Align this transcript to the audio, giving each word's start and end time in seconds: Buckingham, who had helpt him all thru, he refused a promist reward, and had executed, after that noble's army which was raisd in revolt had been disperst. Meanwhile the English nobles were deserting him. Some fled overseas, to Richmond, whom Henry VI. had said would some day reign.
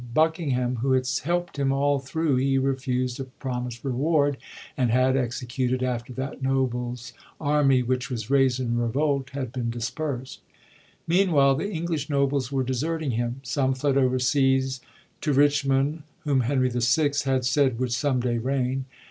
Buckingham, 0.15 0.77
who 0.77 0.93
had 0.93 1.03
helpt 1.23 1.57
him 1.59 1.71
all 1.71 1.99
thru, 1.99 2.35
he 2.35 2.57
refused 2.57 3.19
a 3.19 3.25
promist 3.25 3.85
reward, 3.85 4.37
and 4.75 4.89
had 4.89 5.15
executed, 5.15 5.83
after 5.83 6.11
that 6.13 6.41
noble's 6.41 7.13
army 7.39 7.83
which 7.83 8.09
was 8.09 8.27
raisd 8.27 8.59
in 8.59 8.79
revolt 8.79 9.29
had 9.33 9.51
been 9.51 9.69
disperst. 9.69 10.39
Meanwhile 11.05 11.53
the 11.53 11.71
English 11.71 12.09
nobles 12.09 12.51
were 12.51 12.63
deserting 12.63 13.11
him. 13.11 13.41
Some 13.43 13.75
fled 13.75 13.95
overseas, 13.95 14.81
to 15.21 15.33
Richmond, 15.33 16.01
whom 16.21 16.39
Henry 16.41 16.69
VI. 16.73 17.11
had 17.25 17.45
said 17.45 17.77
would 17.77 17.93
some 17.93 18.21
day 18.21 18.39
reign. 18.39 18.85